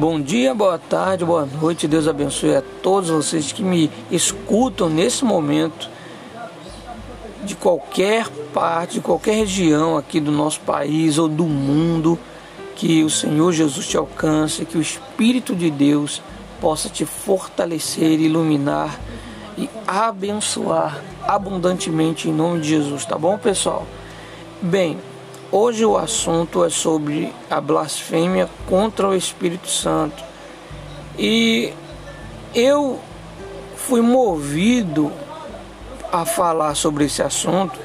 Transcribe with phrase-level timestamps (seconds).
[0.00, 1.86] Bom dia, boa tarde, boa noite.
[1.86, 5.90] Deus abençoe a todos vocês que me escutam nesse momento
[7.44, 12.18] de qualquer parte, de qualquer região aqui do nosso país ou do mundo.
[12.76, 16.22] Que o Senhor Jesus te alcance, que o Espírito de Deus
[16.62, 18.98] possa te fortalecer, iluminar
[19.58, 20.98] e abençoar
[21.28, 23.86] abundantemente em nome de Jesus, tá bom, pessoal?
[24.62, 24.96] Bem,
[25.52, 30.22] Hoje o assunto é sobre a blasfêmia contra o Espírito Santo.
[31.18, 31.72] E
[32.54, 33.00] eu
[33.74, 35.10] fui movido
[36.12, 37.76] a falar sobre esse assunto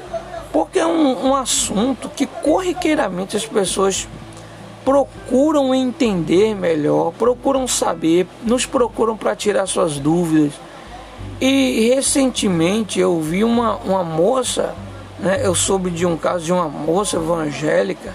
[0.52, 4.06] porque é um, um assunto que corriqueiramente as pessoas
[4.84, 10.52] procuram entender melhor, procuram saber, nos procuram para tirar suas dúvidas.
[11.40, 14.72] E recentemente eu vi uma, uma moça
[15.18, 15.40] né?
[15.42, 18.14] Eu soube de um caso de uma moça evangélica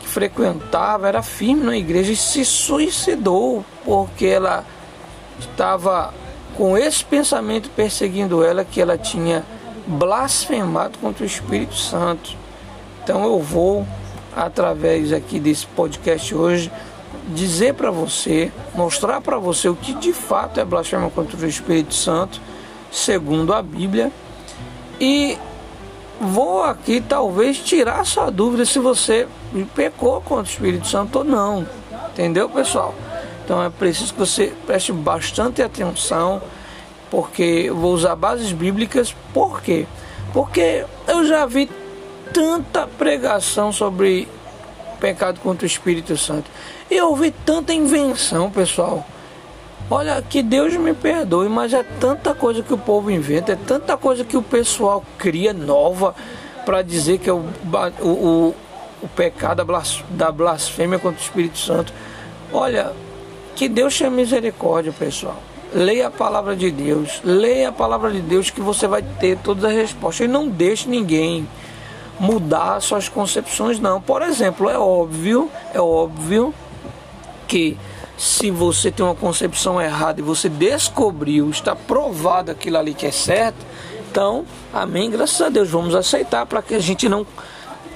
[0.00, 4.64] que frequentava, era firme na igreja e se suicidou porque ela
[5.38, 6.12] estava
[6.56, 9.44] com esse pensamento perseguindo ela que ela tinha
[9.86, 12.36] blasfemado contra o Espírito Santo.
[13.02, 13.86] Então eu vou
[14.36, 16.70] através aqui desse podcast hoje
[17.28, 21.94] dizer para você, mostrar para você o que de fato é blasfêmia contra o Espírito
[21.94, 22.40] Santo,
[22.90, 24.10] segundo a Bíblia,
[25.00, 25.38] e
[26.20, 29.26] vou aqui talvez tirar sua dúvida se você
[29.74, 31.66] pecou contra o Espírito Santo ou não.
[32.12, 32.94] Entendeu, pessoal?
[33.44, 36.42] Então é preciso que você preste bastante atenção,
[37.10, 39.14] porque eu vou usar bases bíblicas.
[39.32, 39.86] Por quê?
[40.32, 41.70] Porque eu já vi
[42.32, 44.28] tanta pregação sobre
[45.00, 46.50] pecado contra o Espírito Santo.
[46.90, 49.06] E eu ouvi tanta invenção, pessoal.
[49.90, 53.96] Olha, que Deus me perdoe, mas é tanta coisa que o povo inventa, é tanta
[53.96, 56.14] coisa que o pessoal cria nova
[56.66, 57.42] para dizer que é o,
[58.02, 58.54] o,
[59.02, 59.64] o, pecado
[60.10, 61.90] da blasfêmia contra o Espírito Santo.
[62.52, 62.92] Olha,
[63.56, 65.36] que Deus tenha misericórdia, pessoal.
[65.72, 69.64] Leia a palavra de Deus, leia a palavra de Deus que você vai ter todas
[69.64, 70.26] as respostas.
[70.26, 71.48] E não deixe ninguém
[72.20, 74.02] mudar suas concepções, não.
[74.02, 76.52] Por exemplo, é óbvio, é óbvio
[77.46, 77.78] que
[78.18, 83.12] se você tem uma concepção errada e você descobriu, está provado aquilo ali que é
[83.12, 83.64] certo,
[84.10, 87.24] então, amém, graças a Deus, vamos aceitar para que a gente não,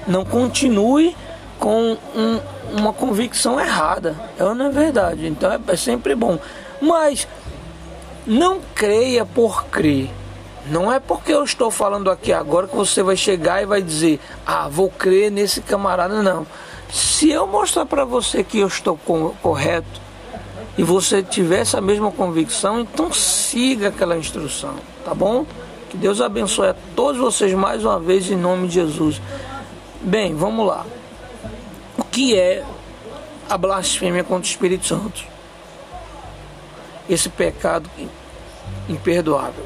[0.07, 1.15] não continue
[1.59, 2.39] com um,
[2.77, 4.15] uma convicção errada.
[4.37, 5.27] É ou não é verdade?
[5.27, 6.39] Então é, é sempre bom.
[6.79, 7.27] Mas
[8.25, 10.09] não creia por crer.
[10.67, 14.19] Não é porque eu estou falando aqui agora que você vai chegar e vai dizer,
[14.45, 16.21] ah, vou crer nesse camarada.
[16.21, 16.47] Não.
[16.89, 18.97] Se eu mostrar para você que eu estou
[19.41, 20.02] correto,
[20.77, 24.75] e você tiver essa mesma convicção, então siga aquela instrução,
[25.05, 25.45] tá bom?
[25.89, 29.21] Que Deus abençoe a todos vocês mais uma vez em nome de Jesus.
[30.01, 30.85] Bem, vamos lá.
[31.97, 32.65] O que é
[33.47, 35.23] a blasfêmia contra o Espírito Santo?
[37.07, 37.89] Esse pecado
[38.89, 39.65] imperdoável.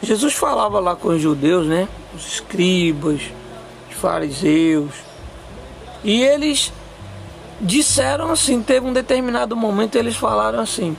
[0.00, 1.88] Jesus falava lá com os judeus, né?
[2.14, 3.20] Os escribas,
[3.90, 4.94] os fariseus,
[6.04, 6.72] e eles
[7.60, 10.96] disseram assim, teve um determinado momento eles falaram assim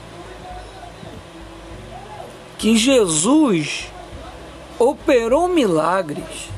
[2.60, 3.90] que Jesus
[4.78, 6.50] operou milagres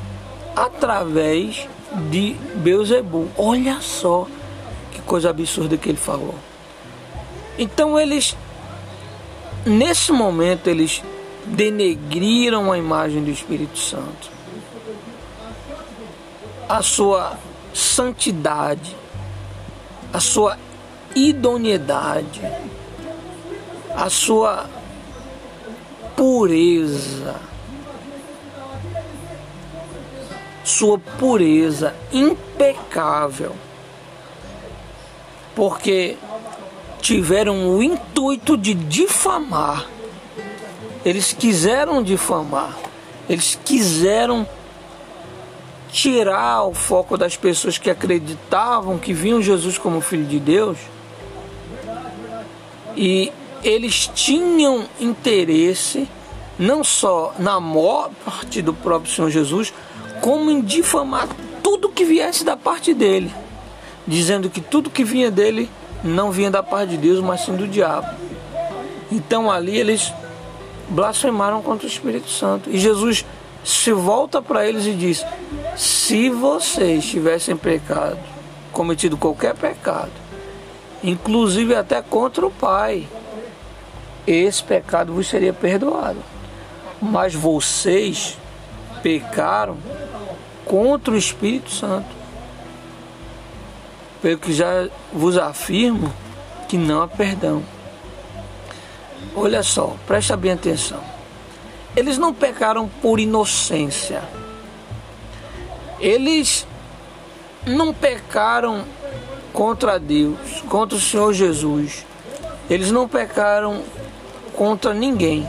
[0.57, 1.69] através
[2.11, 3.29] de Beuzebu.
[3.39, 4.27] Olha só
[4.91, 6.35] que coisa absurda que ele falou.
[7.57, 8.37] Então eles
[9.65, 11.05] nesse momento eles
[11.47, 14.29] denegriram a imagem do Espírito Santo.
[16.69, 17.39] A sua
[17.73, 18.97] santidade,
[20.13, 20.59] a sua
[21.15, 22.43] idoneidade,
[23.95, 24.67] a sua
[26.17, 27.37] pureza,
[30.65, 33.55] sua pureza impecável,
[35.55, 36.17] porque
[37.01, 39.87] tiveram o intuito de difamar,
[41.05, 42.77] eles quiseram difamar,
[43.29, 44.47] eles quiseram
[45.93, 50.79] tirar o foco das pessoas que acreditavam que viam Jesus como Filho de Deus
[52.97, 53.31] e
[53.63, 56.09] eles tinham interesse
[56.59, 59.73] não só na morte do próprio Senhor Jesus,
[60.21, 61.29] como em difamar
[61.63, 63.33] tudo que viesse da parte dele,
[64.07, 65.71] dizendo que tudo que vinha dele
[66.05, 68.09] não vinha da parte de Deus, mas sim do diabo.
[69.11, 70.13] Então ali eles
[70.89, 72.71] blasfemaram contra o Espírito Santo.
[72.71, 73.25] E Jesus
[73.65, 75.25] se volta para eles e diz:
[75.77, 78.19] se vocês tivessem pecado,
[78.73, 80.13] cometido qualquer pecado,
[81.03, 83.09] inclusive até contra o Pai,
[84.27, 86.23] esse pecado vos seria perdoado.
[87.01, 88.39] Mas vocês
[89.03, 89.77] pecaram
[90.65, 92.23] contra o Espírito Santo.
[94.21, 96.13] Pelo que já vos afirmo
[96.69, 97.63] que não há perdão.
[99.35, 101.03] Olha só, presta bem atenção.
[101.97, 104.23] Eles não pecaram por inocência.
[106.03, 106.67] Eles
[107.65, 108.85] não pecaram
[109.53, 112.05] contra Deus, contra o Senhor Jesus.
[112.69, 113.83] Eles não pecaram
[114.53, 115.49] contra ninguém,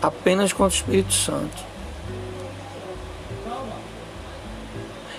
[0.00, 1.66] apenas contra o Espírito Santo.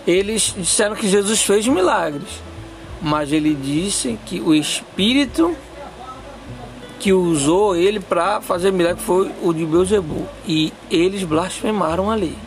[0.08, 2.42] Eles disseram que Jesus fez milagres,
[3.00, 5.56] mas ele disse que o Espírito
[7.00, 10.28] que usou ele para fazer milagre foi o de Beuzebu.
[10.48, 12.47] E eles blasfemaram ali.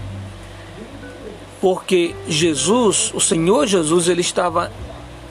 [1.61, 4.71] Porque Jesus, o Senhor Jesus, ele estava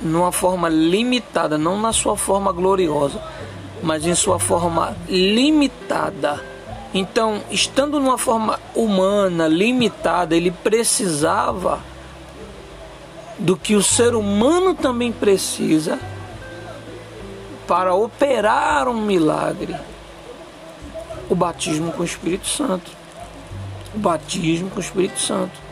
[0.02, 3.22] numa forma limitada, não na sua forma gloriosa,
[3.82, 6.44] mas em sua forma limitada.
[6.94, 11.80] Então, estando numa forma humana, limitada, ele precisava
[13.38, 16.00] do que o ser humano também precisa
[17.68, 19.76] para operar um milagre.
[21.30, 22.92] O batismo com o Espírito Santo.
[23.94, 25.69] O batismo com o Espírito Santo.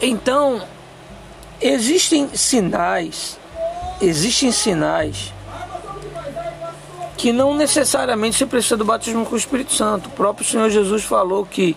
[0.00, 0.62] Então,
[1.60, 3.38] existem sinais,
[4.00, 5.32] existem sinais
[7.16, 10.06] que não necessariamente se precisa do batismo com o Espírito Santo.
[10.08, 11.76] O próprio Senhor Jesus falou que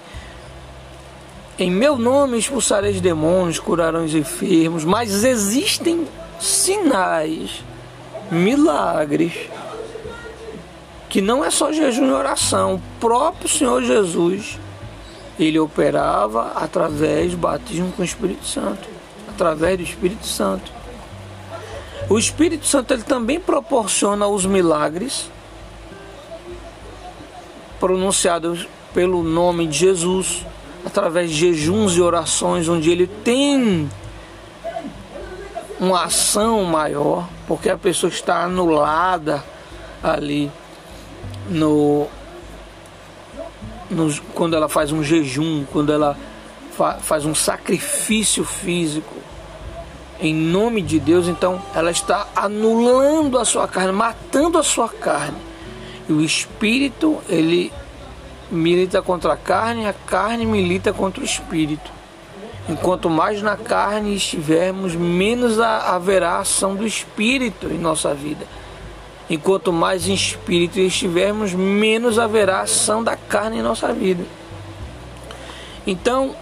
[1.57, 6.07] em meu nome expulsareis demônios, curarão os enfermos, mas existem
[6.39, 7.63] sinais,
[8.31, 9.33] milagres,
[11.09, 12.75] que não é só jejum e oração.
[12.75, 14.57] O próprio Senhor Jesus,
[15.39, 18.87] ele operava através do batismo com o Espírito Santo,
[19.27, 20.71] através do Espírito Santo.
[22.09, 25.29] O Espírito Santo ele também proporciona os milagres
[27.79, 30.45] pronunciados pelo nome de Jesus
[30.85, 33.89] através de jejuns e orações, onde ele tem
[35.79, 39.43] uma ação maior, porque a pessoa está anulada
[40.03, 40.51] ali
[41.49, 42.07] no,
[43.91, 46.17] no quando ela faz um jejum, quando ela
[46.75, 49.21] fa, faz um sacrifício físico
[50.21, 55.37] em nome de Deus, então ela está anulando a sua carne, matando a sua carne.
[56.07, 57.73] E o espírito, ele
[58.51, 61.91] milita contra a carne, a carne milita contra o espírito.
[62.69, 68.45] Enquanto mais na carne estivermos, menos haverá ação do espírito em nossa vida.
[69.31, 74.25] Enquanto mais em espírito estivermos, menos haverá ação da carne em nossa vida.
[75.87, 76.35] Então,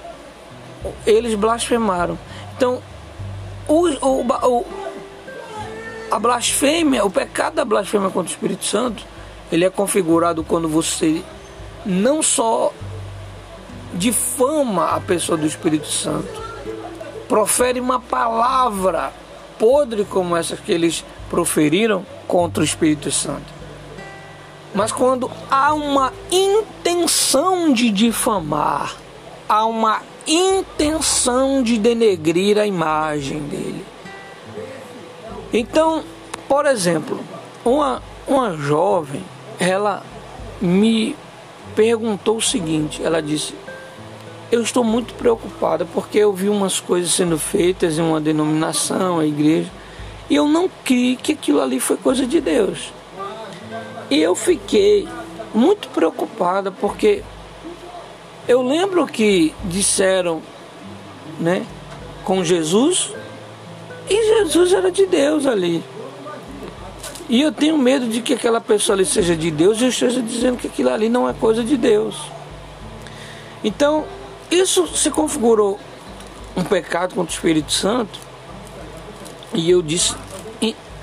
[1.05, 2.17] eles blasfemaram.
[2.57, 2.81] Então,
[3.67, 4.65] o, o, o,
[6.09, 9.05] a blasfêmia, o pecado da blasfêmia contra o Espírito Santo,
[9.51, 11.21] ele é configurado quando você
[11.85, 12.73] não só
[13.93, 16.41] difama a pessoa do Espírito Santo,
[17.27, 19.13] profere uma palavra
[19.59, 23.59] podre como essa que eles proferiram contra o Espírito Santo.
[24.73, 28.95] Mas quando há uma intenção de difamar,
[29.47, 33.85] há uma intenção de denegrir a imagem dele.
[35.51, 36.03] Então,
[36.47, 37.19] por exemplo,
[37.65, 39.23] uma, uma jovem,
[39.59, 40.03] ela
[40.61, 41.15] me
[41.75, 43.55] perguntou o seguinte: ela disse,
[44.51, 49.25] eu estou muito preocupada porque eu vi umas coisas sendo feitas em uma denominação, a
[49.25, 49.69] igreja,
[50.29, 52.93] e eu não criei que aquilo ali foi coisa de Deus.
[54.09, 55.07] E eu fiquei
[55.53, 57.23] muito preocupada porque
[58.47, 60.41] eu lembro que disseram,
[61.39, 61.65] né,
[62.23, 63.11] com Jesus,
[64.09, 65.83] e Jesus era de Deus ali.
[67.27, 70.21] E eu tenho medo de que aquela pessoa ali seja de Deus e eu esteja
[70.21, 72.15] dizendo que aquilo ali não é coisa de Deus.
[73.63, 74.05] Então,
[74.49, 75.79] isso se configurou
[76.55, 78.28] um pecado contra o Espírito Santo.
[79.53, 80.15] E eu disse,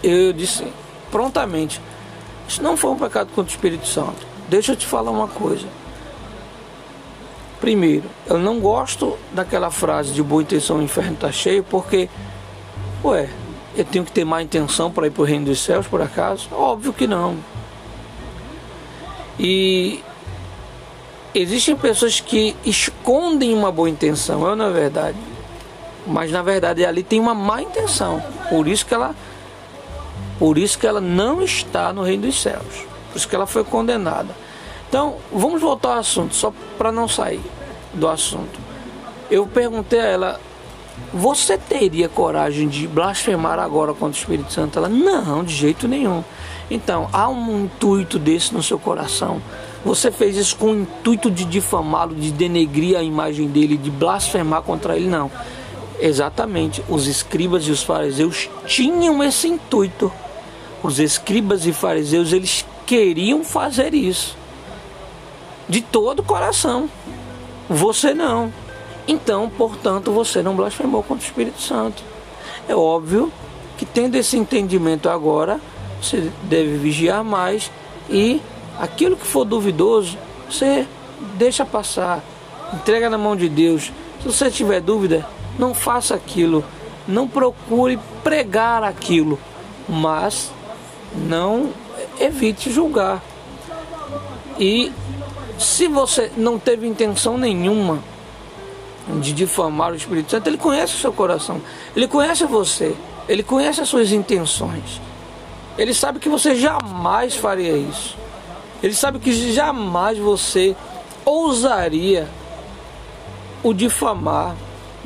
[0.02, 0.64] eu disse
[1.10, 1.80] prontamente,
[2.48, 4.26] isso não foi um pecado contra o Espírito Santo.
[4.48, 5.66] Deixa eu te falar uma coisa.
[7.60, 12.08] Primeiro, eu não gosto daquela frase de boa intenção o inferno está cheio, porque,
[13.02, 13.28] ué,
[13.74, 16.48] eu tenho que ter má intenção para ir para o reino dos céus, por acaso?
[16.52, 17.36] Óbvio que não.
[19.38, 20.02] E
[21.34, 25.18] existem pessoas que escondem uma boa intenção, é na verdade.
[26.06, 28.22] Mas na verdade ali tem uma má intenção.
[28.48, 29.14] Por isso que ela
[30.38, 32.86] por isso que ela não está no reino dos céus.
[33.10, 34.34] Por isso que ela foi condenada.
[34.88, 37.40] Então, vamos voltar ao assunto, só para não sair
[37.94, 38.60] do assunto.
[39.30, 40.40] Eu perguntei a ela
[41.12, 44.78] você teria coragem de blasfemar agora contra o Espírito Santo?
[44.78, 46.24] Ela, não, de jeito nenhum.
[46.70, 49.40] Então, há um intuito desse no seu coração.
[49.84, 54.62] Você fez isso com o intuito de difamá-lo, de denegrir a imagem dele, de blasfemar
[54.62, 55.06] contra ele?
[55.08, 55.30] Não.
[55.98, 60.12] Exatamente, os escribas e os fariseus tinham esse intuito.
[60.82, 64.36] Os escribas e fariseus eles queriam fazer isso
[65.68, 66.88] de todo o coração.
[67.68, 68.52] Você não.
[69.08, 72.02] Então, portanto, você não blasfemou contra o Espírito Santo.
[72.68, 73.32] É óbvio
[73.76, 75.60] que tendo esse entendimento agora,
[76.00, 77.70] você deve vigiar mais
[78.08, 78.40] e
[78.78, 80.16] aquilo que for duvidoso,
[80.48, 80.86] você
[81.34, 82.22] deixa passar,
[82.72, 83.92] entrega na mão de Deus.
[84.22, 85.26] Se você tiver dúvida,
[85.58, 86.64] não faça aquilo,
[87.06, 89.38] não procure pregar aquilo,
[89.88, 90.50] mas
[91.14, 91.70] não
[92.18, 93.22] evite julgar.
[94.58, 94.92] E
[95.58, 97.98] se você não teve intenção nenhuma
[99.20, 101.60] de difamar o Espírito Santo, ele conhece o seu coração,
[101.94, 102.94] ele conhece você,
[103.28, 105.00] ele conhece as suas intenções.
[105.78, 108.16] Ele sabe que você jamais faria isso.
[108.82, 110.74] Ele sabe que jamais você
[111.24, 112.28] ousaria
[113.62, 114.54] o difamar,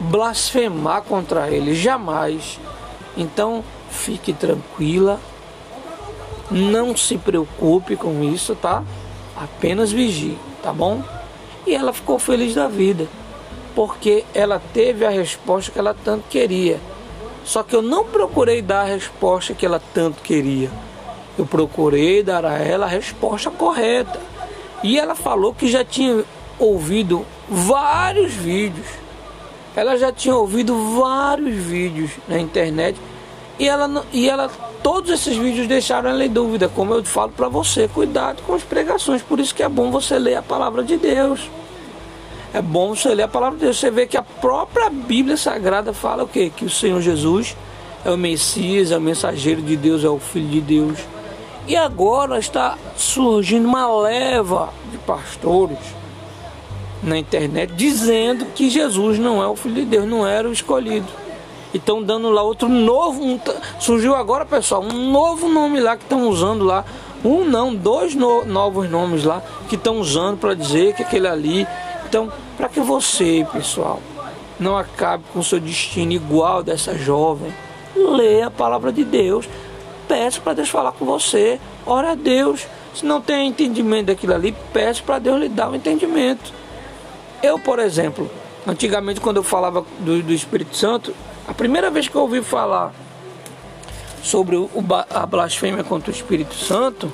[0.00, 2.58] blasfemar contra ele, jamais.
[3.16, 5.20] Então, fique tranquila,
[6.50, 8.82] não se preocupe com isso, tá?
[9.36, 11.02] Apenas vigie, tá bom?
[11.66, 13.06] E ela ficou feliz da vida,
[13.74, 16.80] porque ela teve a resposta que ela tanto queria.
[17.44, 20.70] Só que eu não procurei dar a resposta que ela tanto queria.
[21.38, 24.20] Eu procurei dar a ela a resposta correta.
[24.82, 26.24] E ela falou que já tinha
[26.58, 28.86] ouvido vários vídeos.
[29.74, 32.98] Ela já tinha ouvido vários vídeos na internet.
[33.58, 34.48] E ela, e ela
[34.82, 36.68] todos esses vídeos deixaram ela em dúvida.
[36.68, 39.22] Como eu falo para você, cuidado com as pregações.
[39.22, 41.48] Por isso que é bom você ler a palavra de Deus.
[42.52, 43.78] É bom você ler a palavra de Deus.
[43.78, 46.50] Você vê que a própria Bíblia Sagrada fala o quê?
[46.54, 47.56] Que o Senhor Jesus
[48.04, 50.98] é o Messias, é o mensageiro de Deus, é o Filho de Deus.
[51.68, 55.99] E agora está surgindo uma leva de pastores
[57.02, 61.08] na internet dizendo que Jesus não é o Filho de Deus, não era o escolhido.
[61.72, 63.22] E estão dando lá outro novo.
[63.22, 63.38] Um,
[63.78, 66.84] surgiu agora, pessoal, um novo nome lá que estão usando lá.
[67.24, 71.66] Um não, dois no, novos nomes lá que estão usando para dizer que aquele ali
[72.10, 74.00] então, para que você, pessoal,
[74.58, 77.54] não acabe com o seu destino igual dessa jovem,
[77.94, 79.48] leia a palavra de Deus,
[80.08, 82.66] peça para Deus falar com você, ora a Deus.
[82.92, 86.52] Se não tem entendimento daquilo ali, peça para Deus lhe dar o um entendimento.
[87.42, 88.30] Eu, por exemplo,
[88.66, 91.14] antigamente quando eu falava do, do, Espírito Santo,
[91.46, 92.92] a primeira vez que eu ouvi falar
[94.22, 94.68] sobre o,
[95.08, 97.12] a blasfêmia contra o Espírito Santo,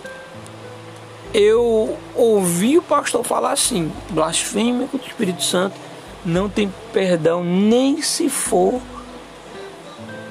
[1.33, 5.77] eu ouvi o pastor falar assim: blasfêmia contra o Espírito Santo
[6.25, 8.81] não tem perdão nem se for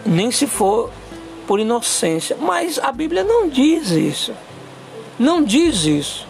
[0.05, 0.91] nem se for
[1.47, 2.37] por inocência.
[2.39, 4.33] Mas a Bíblia não diz isso.
[5.17, 6.27] Não diz isso.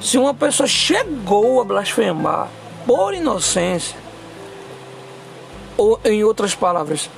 [0.00, 2.48] Se uma pessoa chegou a blasfemar
[2.86, 3.96] por inocência,
[5.76, 7.10] ou em outras palavras,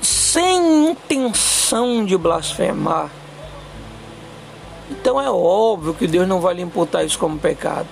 [0.00, 3.10] sem intenção de blasfemar,
[4.90, 7.88] então é óbvio que Deus não vai lhe imputar isso como pecado.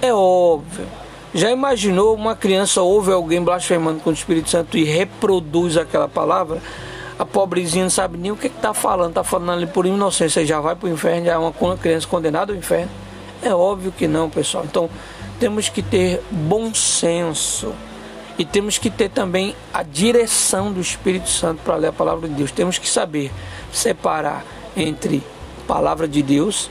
[0.00, 0.86] É óbvio.
[1.34, 6.60] Já imaginou uma criança ouve alguém blasfemando com o Espírito Santo e reproduz aquela palavra?
[7.18, 10.58] A pobrezinha não sabe nem o que está falando, está falando ali por inocência, já
[10.58, 12.90] vai para o inferno, já é uma criança condenada ao inferno.
[13.42, 14.64] É óbvio que não, pessoal.
[14.64, 14.88] Então
[15.40, 17.74] temos que ter bom senso
[18.38, 22.34] e temos que ter também a direção do Espírito Santo para ler a palavra de
[22.34, 22.52] Deus.
[22.52, 23.32] Temos que saber
[23.72, 24.44] separar
[24.76, 25.22] entre
[25.66, 26.70] palavra de Deus,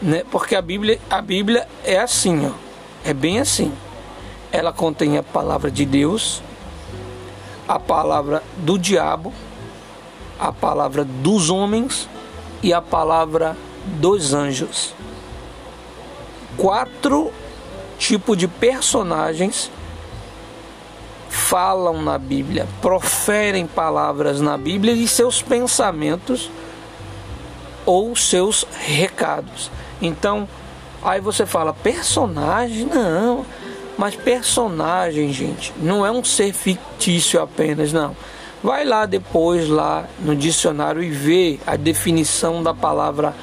[0.00, 0.22] né?
[0.30, 2.52] Porque a Bíblia, a Bíblia é assim, ó.
[3.04, 3.72] É bem assim.
[4.52, 6.42] Ela contém a palavra de Deus,
[7.66, 9.32] a palavra do diabo,
[10.38, 12.08] a palavra dos homens
[12.62, 13.56] e a palavra
[14.00, 14.94] dos anjos.
[16.56, 17.32] Quatro
[18.00, 19.70] tipos de personagens
[21.28, 26.50] falam na Bíblia, proferem palavras na Bíblia e seus pensamentos
[27.84, 29.70] ou seus recados.
[30.00, 30.48] Então,
[31.02, 32.86] aí você fala, personagem?
[32.86, 33.44] Não,
[33.98, 38.16] mas personagem, gente, não é um ser fictício apenas, não.
[38.62, 43.34] Vai lá depois, lá no dicionário, e vê a definição da palavra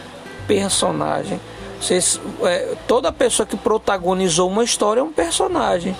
[0.47, 1.39] personagem.
[1.79, 5.96] Vocês, é, toda pessoa que protagonizou uma história é um personagem.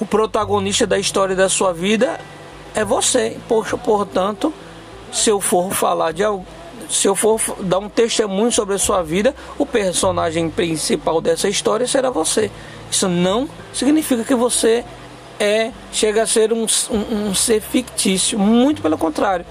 [0.00, 2.18] O protagonista da história da sua vida
[2.74, 3.36] é você.
[3.48, 4.52] Poxa, portanto,
[5.12, 6.22] se eu for falar de
[6.88, 11.86] se eu for dar um testemunho sobre a sua vida, o personagem principal dessa história
[11.86, 12.50] será você.
[12.90, 14.84] Isso não significa que você
[15.38, 19.46] é chega a ser um, um, um ser fictício, muito pelo contrário.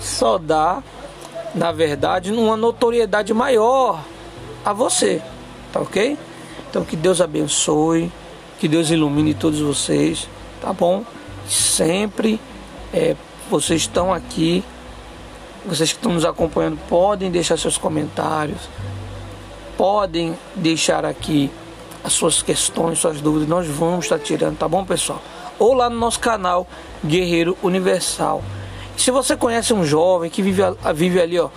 [0.00, 0.82] Só dá,
[1.54, 4.02] na verdade, uma notoriedade maior
[4.70, 5.22] a você,
[5.72, 6.16] tá ok?
[6.68, 8.12] Então que Deus abençoe,
[8.58, 10.28] que Deus ilumine todos vocês
[10.60, 11.04] tá bom?
[11.48, 12.40] Sempre
[12.92, 13.16] é,
[13.50, 14.62] vocês estão aqui,
[15.64, 18.60] vocês que estão nos acompanhando podem deixar seus comentários,
[19.76, 21.50] podem deixar aqui
[22.04, 25.22] as suas questões, suas dúvidas, nós vamos estar tirando, tá bom, pessoal?
[25.58, 26.66] Ou lá no nosso canal
[27.04, 28.42] Guerreiro Universal.
[28.96, 30.62] Se você conhece um jovem que vive,
[30.94, 31.48] vive ali, ó,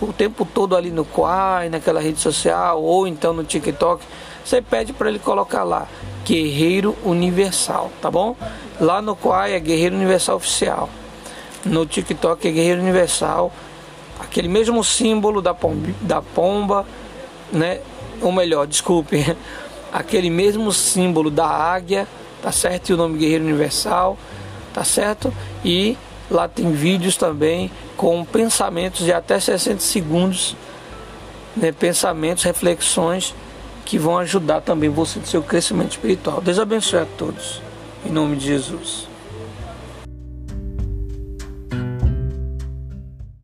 [0.00, 4.02] o tempo todo ali no Quai, naquela rede social, ou então no TikTok,
[4.44, 5.86] você pede para ele colocar lá
[6.24, 8.36] Guerreiro Universal, tá bom?
[8.80, 10.88] Lá no Quai é Guerreiro Universal Oficial.
[11.64, 13.52] No TikTok é Guerreiro Universal.
[14.18, 16.86] Aquele mesmo símbolo da pomba, da pomba,
[17.52, 17.80] né?
[18.22, 19.36] Ou melhor, desculpe,
[19.92, 22.06] aquele mesmo símbolo da águia,
[22.42, 22.90] tá certo?
[22.90, 24.16] E o nome Guerreiro Universal,
[24.72, 25.32] tá certo?
[25.64, 25.96] E
[26.30, 30.56] lá tem vídeos também com pensamentos de até 60 segundos,
[31.56, 31.72] né?
[31.72, 33.34] pensamentos, reflexões
[33.84, 36.40] que vão ajudar também você no seu crescimento espiritual.
[36.40, 37.60] Deus abençoe a todos.
[38.06, 39.09] Em nome de Jesus.